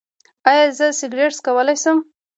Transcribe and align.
ایا 0.49 0.65
زه 0.77 0.87
سګرټ 0.99 1.31
څکولی 1.37 1.75
شم؟ 1.81 1.97